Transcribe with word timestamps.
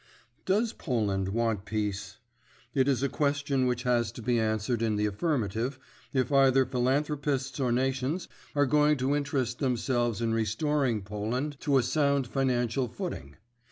Does 0.45 0.73
Poland 0.73 1.29
want 1.29 1.63
peace? 1.63 2.17
It 2.73 2.87
is 2.87 3.03
a 3.03 3.07
question 3.07 3.67
which 3.67 3.83
has 3.83 4.11
to 4.13 4.23
be 4.23 4.39
answered 4.39 4.81
in 4.81 4.95
the 4.95 5.05
affirmative 5.05 5.77
if 6.11 6.31
either 6.31 6.65
philanthropists 6.65 7.59
or 7.59 7.71
nations 7.71 8.27
are 8.55 8.65
going 8.65 8.97
to 8.97 9.15
interest 9.15 9.59
themselves 9.59 10.19
in 10.19 10.33
restoring 10.33 11.03
Poland 11.03 11.59
to 11.59 11.77
a 11.77 11.83
sound 11.83 12.25
financial 12.25 12.87
footing. 12.87 13.35